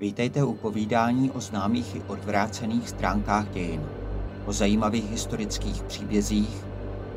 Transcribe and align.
Vítejte 0.00 0.44
u 0.44 0.54
povídání 0.54 1.30
o 1.30 1.40
známých 1.40 1.96
i 1.96 2.02
odvrácených 2.02 2.88
stránkách 2.88 3.50
dějin, 3.50 3.82
o 4.46 4.52
zajímavých 4.52 5.10
historických 5.10 5.82
příbězích 5.82 6.64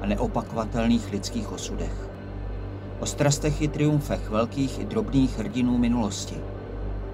a 0.02 0.06
neopakovatelných 0.06 1.12
lidských 1.12 1.52
osudech. 1.52 2.10
O 3.00 3.06
strastech 3.06 3.62
i 3.62 3.68
triumfech 3.68 4.30
velkých 4.30 4.80
i 4.80 4.86
drobných 4.86 5.38
hrdinů 5.38 5.78
minulosti. 5.78 6.36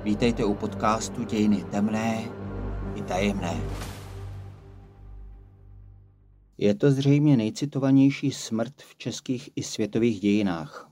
Vítejte 0.04 0.46
u 0.46 0.54
podcastu 0.54 1.24
Dějiny 1.24 1.64
temné 1.64 2.24
i 2.96 3.02
tajemné. 3.02 3.62
Je 6.58 6.76
to 6.76 6.92
zřejmě 6.92 7.38
nejcitovanější 7.38 8.32
smrt 8.32 8.74
v 8.78 8.96
českých 8.96 9.50
i 9.56 9.64
světových 9.64 10.20
dějinách. 10.20 10.90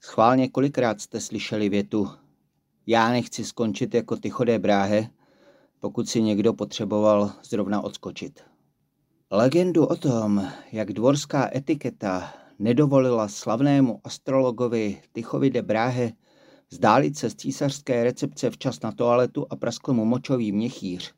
Schválně 0.00 0.48
kolikrát 0.48 1.00
jste 1.00 1.20
slyšeli 1.20 1.68
větu 1.68 2.10
já 2.86 3.10
nechci 3.10 3.44
skončit 3.44 3.94
jako 3.94 4.16
ty 4.16 4.30
chodé 4.30 4.58
bráhe, 4.58 5.10
pokud 5.80 6.08
si 6.08 6.22
někdo 6.22 6.52
potřeboval 6.52 7.32
zrovna 7.42 7.80
odskočit. 7.80 8.40
Legendu 9.30 9.86
o 9.86 9.96
tom, 9.96 10.48
jak 10.72 10.92
dvorská 10.92 11.50
etiketa 11.56 12.32
nedovolila 12.58 13.28
slavnému 13.28 14.00
astrologovi 14.04 15.02
Tychovi 15.12 15.50
de 15.50 15.62
Bráhe 15.62 16.12
zdálit 16.70 17.18
se 17.18 17.30
z 17.30 17.34
císařské 17.34 18.04
recepce 18.04 18.50
včas 18.50 18.80
na 18.80 18.92
toaletu 18.92 19.46
a 19.50 19.56
praskl 19.56 19.92
mu 19.92 20.04
močový 20.04 20.52
měchýř, 20.52 21.14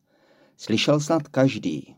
slyšel 0.56 1.00
snad 1.00 1.28
každý. 1.28 1.96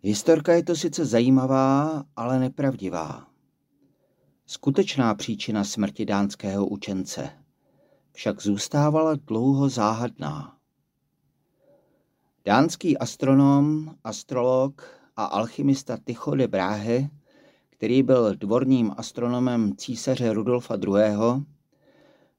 Historka 0.00 0.52
je 0.52 0.62
to 0.62 0.76
sice 0.76 1.04
zajímavá, 1.04 2.04
ale 2.16 2.40
nepravdivá. 2.40 3.26
Skutečná 4.46 5.14
příčina 5.14 5.64
smrti 5.64 6.04
dánského 6.04 6.66
učence– 6.66 7.30
však 8.12 8.42
zůstávala 8.42 9.14
dlouho 9.14 9.68
záhadná. 9.68 10.56
Dánský 12.44 12.98
astronom, 12.98 13.94
astrolog 14.04 14.82
a 15.16 15.24
alchymista 15.24 15.96
Tycho 16.04 16.34
de 16.34 16.48
Bráhe, 16.48 17.10
který 17.70 18.02
byl 18.02 18.34
dvorním 18.34 18.92
astronomem 18.96 19.76
císaře 19.76 20.32
Rudolfa 20.32 20.74
II., 20.74 21.44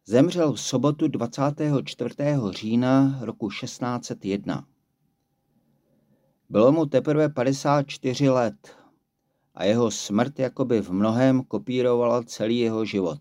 zemřel 0.06 0.54
v 0.54 0.62
sobotu 0.62 1.08
24. 1.08 2.16
října 2.50 3.20
roku 3.22 3.50
1601. 3.50 4.66
Bylo 6.50 6.72
mu 6.72 6.86
teprve 6.86 7.30
54 7.30 8.30
let 8.30 8.76
a 9.56 9.64
jeho 9.64 9.92
smrt 9.92 10.40
jakoby 10.40 10.82
v 10.82 10.90
mnohem 10.90 11.44
kopírovala 11.44 12.24
celý 12.24 12.60
jeho 12.60 12.86
život. 12.86 13.20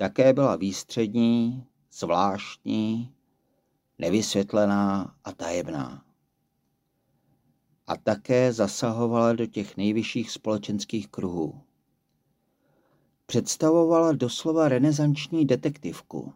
Také 0.00 0.32
byla 0.32 0.56
výstřední, 0.56 1.66
zvláštní, 1.92 3.14
nevysvětlená 3.98 5.14
a 5.24 5.32
tajemná. 5.32 6.04
A 7.86 7.96
také 7.96 8.52
zasahovala 8.52 9.32
do 9.32 9.46
těch 9.46 9.76
nejvyšších 9.76 10.30
společenských 10.30 11.08
kruhů. 11.08 11.60
Představovala 13.26 14.12
doslova 14.12 14.68
renesanční 14.68 15.44
detektivku, 15.44 16.32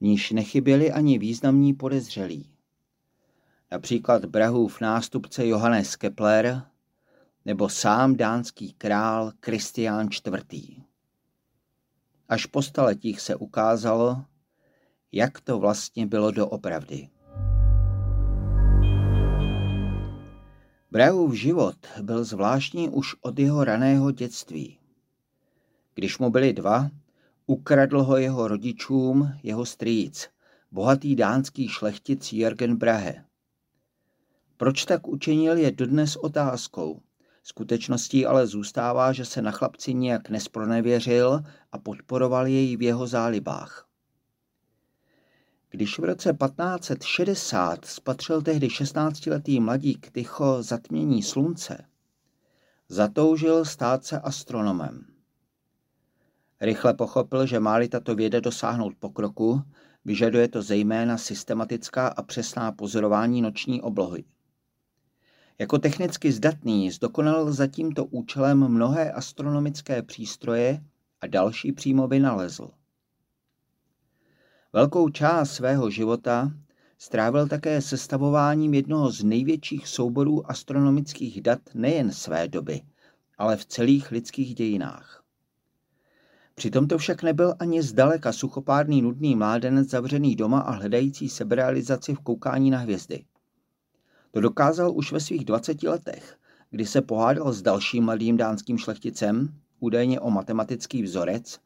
v 0.00 0.04
níž 0.04 0.30
nechyběli 0.30 0.92
ani 0.92 1.18
významní 1.18 1.74
podezřelí. 1.74 2.50
Například 3.70 4.24
Brahův 4.24 4.80
nástupce 4.80 5.46
Johannes 5.46 5.96
Kepler 5.96 6.62
nebo 7.44 7.68
sám 7.68 8.16
dánský 8.16 8.72
král 8.72 9.32
Kristián 9.40 10.08
IV. 10.26 10.91
Až 12.32 12.46
po 12.46 12.62
staletích 12.62 13.20
se 13.20 13.36
ukázalo, 13.36 14.24
jak 15.12 15.40
to 15.40 15.58
vlastně 15.58 16.06
bylo 16.06 16.30
doopravdy. 16.30 17.08
Brahův 20.90 21.34
život 21.34 21.76
byl 22.02 22.24
zvláštní 22.24 22.88
už 22.88 23.14
od 23.20 23.38
jeho 23.38 23.64
raného 23.64 24.10
dětství. 24.10 24.78
Když 25.94 26.18
mu 26.18 26.30
byli 26.30 26.52
dva, 26.52 26.90
ukradl 27.46 28.02
ho 28.02 28.16
jeho 28.16 28.48
rodičům 28.48 29.32
jeho 29.42 29.66
strýc, 29.66 30.28
bohatý 30.70 31.16
dánský 31.16 31.68
šlechtic 31.68 32.32
Jürgen 32.32 32.76
Brahe. 32.76 33.24
Proč 34.56 34.84
tak 34.84 35.08
učinil 35.08 35.56
je 35.56 35.72
dodnes 35.72 36.16
otázkou, 36.16 37.00
Skutečností 37.42 38.26
ale 38.26 38.46
zůstává, 38.46 39.12
že 39.12 39.24
se 39.24 39.42
na 39.42 39.50
chlapci 39.50 39.94
nijak 39.94 40.30
nespronevěřil 40.30 41.42
a 41.72 41.78
podporoval 41.78 42.46
jej 42.46 42.76
v 42.76 42.82
jeho 42.82 43.06
zálibách. 43.06 43.88
Když 45.70 45.98
v 45.98 46.04
roce 46.04 46.32
1560 46.32 47.84
spatřil 47.84 48.42
tehdy 48.42 48.68
16-letý 48.68 49.60
mladík 49.60 50.10
Tycho 50.10 50.62
zatmění 50.62 51.22
slunce, 51.22 51.84
zatoužil 52.88 53.64
stát 53.64 54.04
se 54.04 54.20
astronomem. 54.20 55.06
Rychle 56.60 56.94
pochopil, 56.94 57.46
že 57.46 57.60
má-li 57.60 57.88
tato 57.88 58.14
věda 58.14 58.40
dosáhnout 58.40 58.94
pokroku, 58.98 59.62
vyžaduje 60.04 60.48
to 60.48 60.62
zejména 60.62 61.18
systematická 61.18 62.08
a 62.08 62.22
přesná 62.22 62.72
pozorování 62.72 63.42
noční 63.42 63.82
oblohy. 63.82 64.24
Jako 65.58 65.78
technicky 65.78 66.32
zdatný 66.32 66.90
zdokonalil 66.90 67.52
za 67.52 67.66
tímto 67.66 68.04
účelem 68.04 68.68
mnohé 68.68 69.12
astronomické 69.12 70.02
přístroje 70.02 70.84
a 71.20 71.26
další 71.26 71.72
přímo 71.72 72.08
vynalezl. 72.08 72.70
Velkou 74.72 75.08
část 75.08 75.50
svého 75.50 75.90
života 75.90 76.52
strávil 76.98 77.48
také 77.48 77.82
sestavováním 77.82 78.74
jednoho 78.74 79.10
z 79.10 79.24
největších 79.24 79.88
souborů 79.88 80.50
astronomických 80.50 81.40
dat 81.40 81.60
nejen 81.74 82.12
své 82.12 82.48
doby, 82.48 82.80
ale 83.38 83.56
v 83.56 83.66
celých 83.66 84.10
lidských 84.10 84.54
dějinách. 84.54 85.24
Přitom 86.54 86.88
to 86.88 86.98
však 86.98 87.22
nebyl 87.22 87.54
ani 87.58 87.82
zdaleka 87.82 88.32
suchopárný 88.32 89.02
nudný 89.02 89.36
mládenec 89.36 89.88
zavřený 89.88 90.36
doma 90.36 90.60
a 90.60 90.70
hledající 90.70 91.28
seberealizaci 91.28 92.14
v 92.14 92.20
koukání 92.20 92.70
na 92.70 92.78
hvězdy. 92.78 93.24
To 94.32 94.40
dokázal 94.40 94.96
už 94.96 95.12
ve 95.12 95.20
svých 95.20 95.44
20 95.44 95.82
letech, 95.82 96.38
kdy 96.70 96.86
se 96.86 97.02
pohádal 97.02 97.52
s 97.52 97.62
dalším 97.62 98.04
mladým 98.04 98.36
dánským 98.36 98.78
šlechticem, 98.78 99.54
údajně 99.80 100.20
o 100.20 100.30
matematický 100.30 101.02
vzorec, 101.02 101.60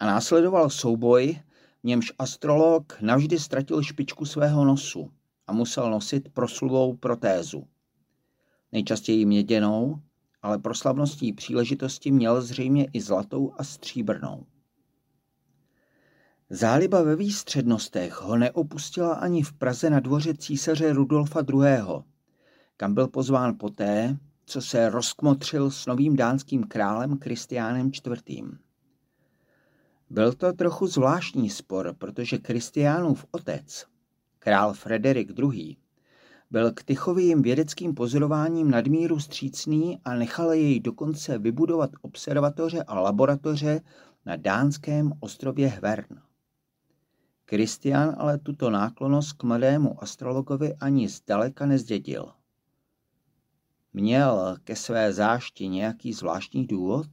a 0.00 0.06
následoval 0.06 0.70
souboj, 0.70 1.40
v 1.82 1.86
němž 1.86 2.12
astrolog 2.18 3.00
navždy 3.00 3.38
ztratil 3.38 3.82
špičku 3.82 4.24
svého 4.24 4.64
nosu 4.64 5.10
a 5.46 5.52
musel 5.52 5.90
nosit 5.90 6.28
proslulou 6.28 6.96
protézu. 6.96 7.64
Nejčastěji 8.72 9.26
měděnou, 9.26 9.98
ale 10.42 10.58
pro 10.58 10.74
slavností 10.74 11.32
příležitosti 11.32 12.10
měl 12.10 12.42
zřejmě 12.42 12.88
i 12.92 13.00
zlatou 13.00 13.52
a 13.58 13.64
stříbrnou. 13.64 14.46
Záliba 16.50 17.02
ve 17.02 17.16
výstřednostech 17.16 18.20
ho 18.20 18.36
neopustila 18.36 19.14
ani 19.14 19.42
v 19.42 19.52
Praze 19.52 19.90
na 19.90 20.00
dvoře 20.00 20.34
císaře 20.34 20.92
Rudolfa 20.92 21.40
II., 21.40 22.02
kam 22.76 22.94
byl 22.94 23.08
pozván 23.08 23.54
poté, 23.58 24.16
co 24.46 24.62
se 24.62 24.90
rozkmotřil 24.90 25.70
s 25.70 25.86
novým 25.86 26.16
dánským 26.16 26.64
králem 26.64 27.18
Kristiánem 27.18 27.86
IV. 27.86 28.42
Byl 30.10 30.32
to 30.32 30.52
trochu 30.52 30.86
zvláštní 30.86 31.50
spor, 31.50 31.94
protože 31.98 32.38
Kristiánův 32.38 33.26
otec, 33.30 33.86
král 34.38 34.72
Frederik 34.72 35.32
II., 35.38 35.76
byl 36.50 36.72
k 36.72 36.82
Tychovým 36.82 37.42
vědeckým 37.42 37.94
pozorováním 37.94 38.70
nadmíru 38.70 39.20
střícný 39.20 39.98
a 40.04 40.14
nechal 40.14 40.52
jej 40.52 40.80
dokonce 40.80 41.38
vybudovat 41.38 41.90
observatoře 42.02 42.82
a 42.82 43.00
laboratoře 43.00 43.80
na 44.26 44.36
dánském 44.36 45.12
ostrově 45.20 45.68
Hvern. 45.68 46.27
Kristián 47.48 48.12
ale 48.18 48.38
tuto 48.38 48.70
náklonost 48.70 49.32
k 49.32 49.42
mladému 49.42 50.02
astrologovi 50.02 50.74
ani 50.74 51.08
zdaleka 51.08 51.66
nezdědil. 51.66 52.32
Měl 53.92 54.56
ke 54.64 54.76
své 54.76 55.12
zášti 55.12 55.68
nějaký 55.68 56.12
zvláštní 56.12 56.66
důvod? 56.66 57.06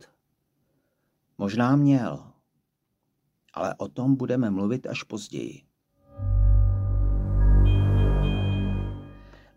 Možná 1.37 1.75
měl, 1.75 2.31
ale 3.53 3.75
o 3.77 3.87
tom 3.87 4.15
budeme 4.15 4.49
mluvit 4.51 4.87
až 4.87 5.03
později. 5.03 5.61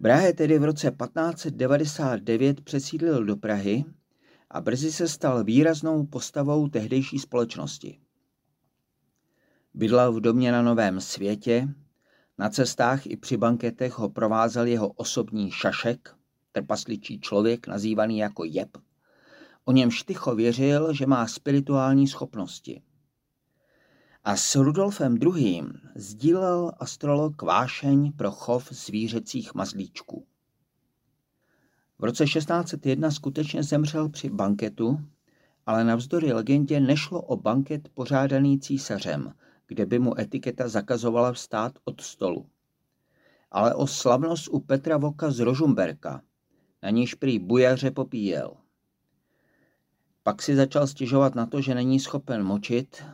Brahe 0.01 0.33
tedy 0.33 0.59
v 0.59 0.65
roce 0.65 0.91
1599 0.91 2.61
přesídlil 2.61 3.25
do 3.25 3.37
Prahy 3.37 3.85
a 4.51 4.61
brzy 4.61 4.93
se 4.93 5.09
stal 5.09 5.45
výraznou 5.45 6.07
postavou 6.07 6.69
tehdejší 6.69 7.19
společnosti. 7.19 8.01
Bydlel 9.79 10.13
v 10.13 10.21
domě 10.21 10.53
na 10.53 10.63
Novém 10.63 11.01
světě, 11.01 11.69
na 12.39 12.49
cestách 12.49 13.07
i 13.07 13.17
při 13.17 13.37
banketech 13.37 13.99
ho 13.99 14.09
provázel 14.09 14.67
jeho 14.67 14.89
osobní 14.89 15.51
šašek, 15.51 16.15
trpasličí 16.53 17.21
člověk 17.21 17.67
nazývaný 17.67 18.19
jako 18.19 18.45
Jeb. 18.45 18.69
O 19.65 19.73
něm 19.73 19.91
Štycho 19.91 20.35
věřil, 20.35 20.93
že 20.93 21.07
má 21.07 21.27
spirituální 21.27 22.09
schopnosti. 22.09 22.83
A 24.25 24.37
s 24.37 24.55
Rudolfem 24.55 25.17
II. 25.17 25.63
sdílel 25.95 26.73
astrolog 26.79 27.43
vášeň 27.43 28.13
pro 28.13 28.31
chov 28.31 28.73
zvířecích 28.73 29.55
mazlíčků. 29.55 30.27
V 31.99 32.05
roce 32.05 32.25
1601 32.25 33.11
skutečně 33.11 33.63
zemřel 33.63 34.09
při 34.09 34.31
banketu, 34.31 35.01
ale 35.67 35.85
navzdory 35.85 36.33
legendě 36.33 36.81
nešlo 36.81 37.23
o 37.23 37.37
banket 37.37 37.89
pořádaný 37.89 38.61
císařem, 38.61 39.33
kde 39.69 39.87
by 39.87 39.99
mu 39.99 40.21
etiketa 40.21 40.69
zakazovala 40.69 41.33
vstát 41.33 41.79
od 41.85 42.01
stolu, 42.01 42.47
ale 43.51 43.75
o 43.75 43.87
slavnost 43.87 44.49
u 44.49 44.61
Petra 44.61 44.97
Voka 44.97 45.31
z 45.31 45.41
Rožumberka, 45.41 46.23
na 46.83 46.91
níž 46.91 47.15
prý 47.15 47.39
bujaře 47.39 47.91
popíjel. 47.91 48.57
Pak 50.23 50.43
si 50.43 50.57
začal 50.57 50.87
stěžovat 50.87 51.35
na 51.35 51.47
to, 51.47 51.61
že 51.61 51.75
není 51.75 52.01
schopen 52.01 52.45
močit 52.45 53.05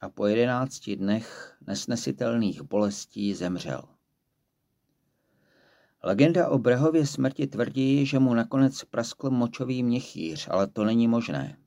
a 0.00 0.08
po 0.08 0.26
jedenácti 0.26 0.96
dnech 0.96 1.56
nesnesitelných 1.66 2.62
bolestí 2.62 3.34
zemřel. 3.34 3.82
Legenda 6.02 6.48
o 6.48 6.58
Brehově 6.58 7.06
smrti 7.06 7.46
tvrdí, 7.46 8.06
že 8.06 8.18
mu 8.18 8.34
nakonec 8.34 8.84
praskl 8.84 9.30
močový 9.30 9.82
měchýř, 9.82 10.48
ale 10.50 10.66
to 10.66 10.84
není 10.84 11.08
možné. 11.08 11.59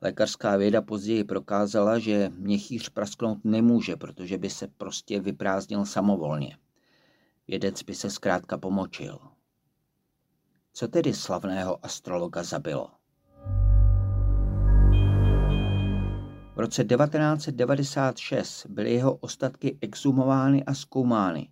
Lékařská 0.00 0.56
věda 0.56 0.82
později 0.82 1.24
prokázala, 1.24 1.98
že 1.98 2.30
měchýř 2.34 2.88
prasknout 2.88 3.44
nemůže, 3.44 3.96
protože 3.96 4.38
by 4.38 4.50
se 4.50 4.68
prostě 4.68 5.20
vyprázdnil 5.20 5.84
samovolně. 5.84 6.58
Vědec 7.48 7.82
by 7.82 7.94
se 7.94 8.10
zkrátka 8.10 8.58
pomočil. 8.58 9.18
Co 10.72 10.88
tedy 10.88 11.14
slavného 11.14 11.84
astrologa 11.84 12.42
zabilo? 12.42 12.90
V 16.56 16.60
roce 16.60 16.84
1996 16.84 18.66
byly 18.66 18.92
jeho 18.92 19.14
ostatky 19.14 19.78
exhumovány 19.80 20.64
a 20.64 20.74
zkoumány, 20.74 21.48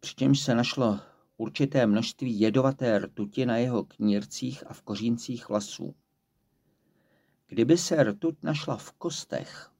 přičemž 0.00 0.40
se 0.40 0.54
našlo 0.54 1.00
určité 1.36 1.86
množství 1.86 2.40
jedovaté 2.40 2.98
rtuti 2.98 3.46
na 3.46 3.56
jeho 3.56 3.84
knírcích 3.84 4.64
a 4.66 4.72
v 4.72 4.82
koříncích 4.82 5.48
vlasů. 5.48 5.94
Kdyby 7.48 7.78
se 7.78 8.04
rtuť 8.04 8.42
našla 8.42 8.76
v 8.76 8.92
kostech, 8.92 9.70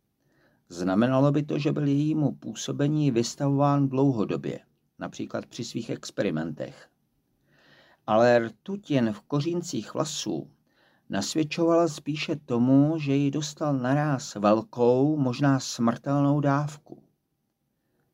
znamenalo 0.68 1.32
by 1.32 1.42
to, 1.42 1.58
že 1.58 1.72
byl 1.72 1.86
jejímu 1.86 2.32
působení 2.32 3.10
vystavován 3.10 3.88
dlouhodobě, 3.88 4.60
například 4.98 5.46
při 5.46 5.64
svých 5.64 5.90
experimentech. 5.90 6.88
Ale 8.06 8.38
rtuť 8.38 8.90
jen 8.90 9.12
v 9.12 9.20
koříncích 9.20 9.94
vlasů 9.94 10.50
nasvědčovala 11.08 11.88
spíše 11.88 12.36
tomu, 12.36 12.98
že 12.98 13.14
ji 13.14 13.30
dostal 13.30 13.78
naráz 13.78 14.34
velkou, 14.34 15.16
možná 15.16 15.60
smrtelnou 15.60 16.40
dávku. 16.40 17.02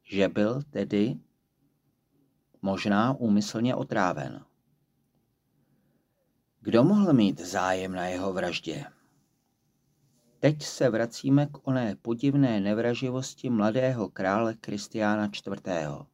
Že 0.03 0.29
byl 0.29 0.63
tedy 0.71 1.17
možná 2.63 3.13
úmyslně 3.13 3.75
otráven. 3.75 4.45
Kdo 6.61 6.85
mohl 6.85 7.13
mít 7.13 7.41
zájem 7.41 7.93
na 7.93 8.07
jeho 8.07 8.33
vraždě? 8.33 8.85
Teď 10.45 10.63
se 10.63 10.91
vracíme 10.91 11.47
k 11.47 11.69
oné 11.69 11.97
podivné 12.03 12.61
nevraživosti 12.61 13.51
mladého 13.51 14.09
krále 14.09 14.55
Kristiána 14.55 15.25
IV. 15.27 16.07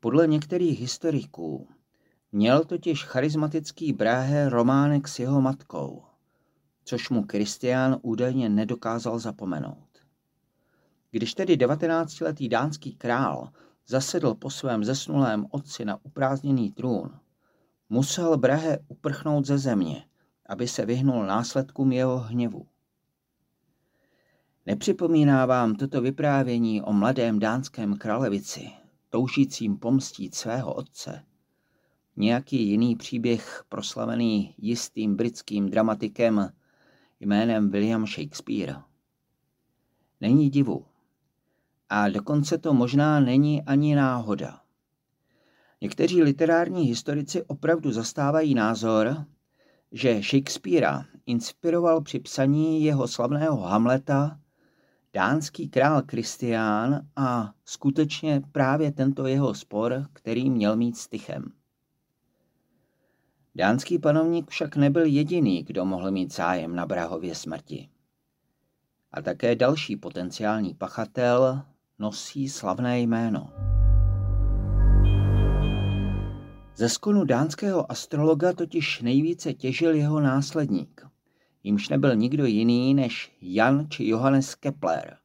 Podle 0.00 0.26
některých 0.26 0.80
historiků 0.80 1.68
měl 2.32 2.64
totiž 2.64 3.04
charismatický 3.04 3.92
bráhe 3.92 4.48
románek 4.48 5.08
s 5.08 5.18
jeho 5.18 5.40
matkou, 5.40 6.02
což 6.84 7.10
mu 7.10 7.24
Kristián 7.24 7.98
údajně 8.02 8.48
nedokázal 8.48 9.18
zapomenout. 9.18 9.88
Když 11.10 11.34
tedy 11.34 11.56
19-letý 11.56 12.48
dánský 12.48 12.94
král 12.94 13.48
zasedl 13.86 14.34
po 14.34 14.50
svém 14.50 14.84
zesnulém 14.84 15.46
otci 15.50 15.84
na 15.84 16.04
uprázdněný 16.04 16.72
trůn, 16.72 17.10
musel 17.88 18.36
Brahe 18.36 18.78
uprchnout 18.88 19.46
ze 19.46 19.58
země, 19.58 20.07
aby 20.48 20.68
se 20.68 20.86
vyhnul 20.86 21.26
následkům 21.26 21.92
jeho 21.92 22.18
hněvu. 22.18 22.66
Nepřipomíná 24.66 25.46
vám 25.46 25.74
toto 25.74 26.00
vyprávění 26.00 26.82
o 26.82 26.92
mladém 26.92 27.38
dánském 27.38 27.96
králevici, 27.96 28.70
toužícím 29.10 29.78
pomstít 29.78 30.34
svého 30.34 30.74
otce, 30.74 31.24
nějaký 32.16 32.68
jiný 32.68 32.96
příběh 32.96 33.64
proslavený 33.68 34.54
jistým 34.58 35.16
britským 35.16 35.70
dramatikem 35.70 36.52
jménem 37.20 37.70
William 37.70 38.06
Shakespeare. 38.06 38.76
Není 40.20 40.50
divu. 40.50 40.84
A 41.88 42.08
dokonce 42.08 42.58
to 42.58 42.74
možná 42.74 43.20
není 43.20 43.62
ani 43.62 43.94
náhoda. 43.94 44.60
Někteří 45.80 46.22
literární 46.22 46.82
historici 46.82 47.42
opravdu 47.42 47.92
zastávají 47.92 48.54
názor, 48.54 49.26
že 49.92 50.22
Shakespearea 50.22 51.04
inspiroval 51.26 52.00
při 52.00 52.20
psaní 52.20 52.84
jeho 52.84 53.08
slavného 53.08 53.56
Hamleta 53.56 54.38
dánský 55.12 55.68
král 55.68 56.02
Kristián 56.02 57.00
a 57.16 57.52
skutečně 57.64 58.42
právě 58.52 58.92
tento 58.92 59.26
jeho 59.26 59.54
spor, 59.54 60.06
který 60.12 60.50
měl 60.50 60.76
mít 60.76 60.96
s 60.96 61.08
Tychem. 61.08 61.52
Dánský 63.54 63.98
panovník 63.98 64.50
však 64.50 64.76
nebyl 64.76 65.04
jediný, 65.04 65.62
kdo 65.62 65.84
mohl 65.84 66.10
mít 66.10 66.34
zájem 66.34 66.76
na 66.76 66.86
Brahově 66.86 67.34
smrti. 67.34 67.88
A 69.12 69.22
také 69.22 69.56
další 69.56 69.96
potenciální 69.96 70.74
pachatel 70.74 71.62
nosí 71.98 72.48
slavné 72.48 73.00
jméno. 73.00 73.77
Ze 76.78 76.88
skonu 76.88 77.24
dánského 77.24 77.92
astrologa 77.92 78.52
totiž 78.52 79.02
nejvíce 79.02 79.54
těžil 79.54 79.94
jeho 79.94 80.20
následník, 80.20 81.06
jimž 81.62 81.88
nebyl 81.88 82.16
nikdo 82.16 82.44
jiný 82.44 82.94
než 82.94 83.36
Jan 83.40 83.86
či 83.90 84.08
Johannes 84.08 84.54
Kepler, 84.54 85.16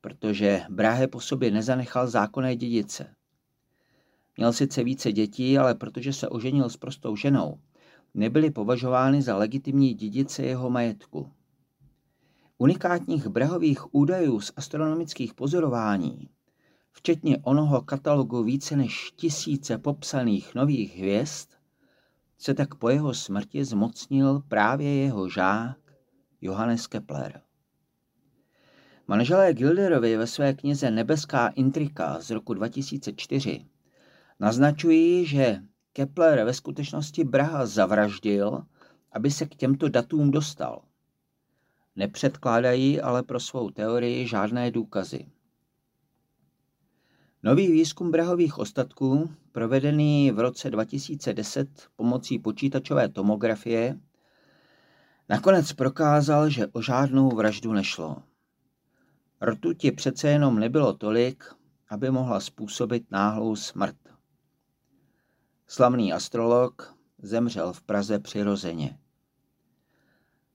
protože 0.00 0.62
Brahe 0.68 1.06
po 1.08 1.20
sobě 1.20 1.50
nezanechal 1.50 2.06
zákonné 2.06 2.56
dědice. 2.56 3.14
Měl 4.36 4.52
sice 4.52 4.84
více 4.84 5.12
dětí, 5.12 5.58
ale 5.58 5.74
protože 5.74 6.12
se 6.12 6.28
oženil 6.28 6.70
s 6.70 6.76
prostou 6.76 7.16
ženou, 7.16 7.58
nebyly 8.14 8.50
považovány 8.50 9.22
za 9.22 9.36
legitimní 9.36 9.94
dědice 9.94 10.42
jeho 10.42 10.70
majetku. 10.70 11.32
Unikátních 12.58 13.26
brahových 13.26 13.94
údajů 13.94 14.40
z 14.40 14.52
astronomických 14.56 15.34
pozorování, 15.34 16.28
včetně 16.98 17.38
onoho 17.38 17.82
katalogu 17.82 18.42
více 18.42 18.76
než 18.76 19.12
tisíce 19.16 19.78
popsaných 19.78 20.54
nových 20.54 20.96
hvězd, 20.96 21.48
se 22.38 22.54
tak 22.54 22.74
po 22.74 22.88
jeho 22.88 23.14
smrti 23.14 23.64
zmocnil 23.64 24.42
právě 24.48 24.94
jeho 24.94 25.28
žák 25.28 25.78
Johannes 26.40 26.86
Kepler. 26.86 27.40
Manželé 29.08 29.54
Gilderovi 29.54 30.16
ve 30.16 30.26
své 30.26 30.54
knize 30.54 30.90
Nebeská 30.90 31.48
intrika 31.48 32.20
z 32.20 32.30
roku 32.30 32.54
2004 32.54 33.66
naznačují, 34.40 35.26
že 35.26 35.62
Kepler 35.92 36.44
ve 36.44 36.54
skutečnosti 36.54 37.24
Braha 37.24 37.66
zavraždil, 37.66 38.62
aby 39.12 39.30
se 39.30 39.46
k 39.46 39.54
těmto 39.54 39.88
datům 39.88 40.30
dostal. 40.30 40.82
Nepředkládají 41.96 43.00
ale 43.00 43.22
pro 43.22 43.40
svou 43.40 43.70
teorii 43.70 44.26
žádné 44.26 44.70
důkazy. 44.70 45.26
Nový 47.42 47.72
výzkum 47.72 48.10
Brahových 48.10 48.58
ostatků, 48.58 49.30
provedený 49.52 50.30
v 50.30 50.38
roce 50.38 50.70
2010 50.70 51.68
pomocí 51.96 52.38
počítačové 52.38 53.08
tomografie, 53.08 54.00
nakonec 55.28 55.72
prokázal, 55.72 56.50
že 56.50 56.66
o 56.66 56.82
žádnou 56.82 57.28
vraždu 57.28 57.72
nešlo. 57.72 58.22
Rtuti 59.42 59.92
přece 59.92 60.28
jenom 60.28 60.58
nebylo 60.58 60.92
tolik, 60.92 61.44
aby 61.88 62.10
mohla 62.10 62.40
způsobit 62.40 63.10
náhlou 63.10 63.56
smrt. 63.56 63.96
Slavný 65.66 66.12
astrolog 66.12 66.94
zemřel 67.22 67.72
v 67.72 67.82
Praze 67.82 68.18
přirozeně. 68.18 68.98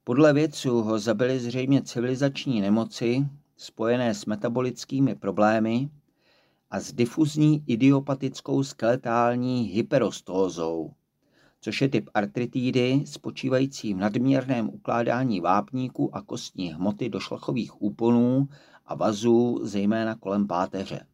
Podle 0.03 0.33
vědců 0.33 0.81
ho 0.81 0.99
zabili 0.99 1.39
zřejmě 1.39 1.81
civilizační 1.81 2.61
nemoci 2.61 3.27
spojené 3.57 4.13
s 4.13 4.25
metabolickými 4.25 5.15
problémy 5.15 5.89
a 6.73 6.79
s 6.79 6.93
difuzní 6.93 7.63
idiopatickou 7.67 8.63
skeletální 8.63 9.63
hyperostózou, 9.63 10.93
což 11.61 11.81
je 11.81 11.89
typ 11.89 12.09
artritídy 12.13 13.03
spočívající 13.05 13.93
v 13.93 13.97
nadměrném 13.97 14.69
ukládání 14.69 15.41
vápníku 15.41 16.15
a 16.15 16.21
kostní 16.21 16.73
hmoty 16.73 17.09
do 17.09 17.19
šlachových 17.19 17.81
úponů 17.81 18.49
a 18.85 18.95
vazů, 18.95 19.59
zejména 19.63 20.15
kolem 20.15 20.47
páteře. 20.47 21.05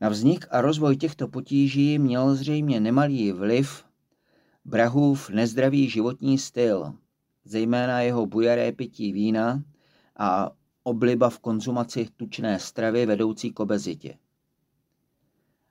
Na 0.00 0.08
vznik 0.08 0.46
a 0.50 0.60
rozvoj 0.60 0.96
těchto 0.96 1.28
potíží 1.28 1.98
měl 1.98 2.34
zřejmě 2.34 2.80
nemalý 2.80 3.32
vliv 3.32 3.84
Brahův 4.64 5.30
nezdravý 5.30 5.90
životní 5.90 6.38
styl, 6.38 6.92
zejména 7.44 8.00
jeho 8.00 8.26
bujaré 8.26 8.72
pití 8.72 9.12
vína 9.12 9.62
a 10.18 10.50
obliba 10.82 11.30
v 11.30 11.38
konzumaci 11.38 12.08
tučné 12.16 12.58
stravy 12.58 13.06
vedoucí 13.06 13.52
k 13.52 13.60
obezitě. 13.60 14.18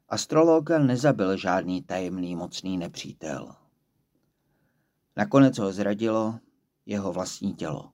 Astrologa 0.09 0.79
nezabil 0.79 1.37
žádný 1.37 1.81
tajemný 1.81 2.35
mocný 2.35 2.77
nepřítel. 2.77 3.55
Nakonec 5.17 5.57
ho 5.57 5.71
zradilo 5.71 6.39
jeho 6.85 7.13
vlastní 7.13 7.53
tělo. 7.53 7.91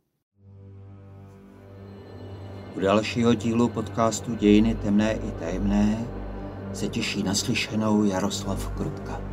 U 2.76 2.80
dalšího 2.80 3.34
dílu 3.34 3.70
podcastu 3.70 4.36
Dějiny 4.36 4.76
temné 4.76 5.14
i 5.14 5.32
tajemné 5.32 6.08
se 6.74 6.88
těší 6.88 7.24
naslyšenou 7.24 8.04
Jaroslav 8.04 8.76
Krutka. 8.78 9.25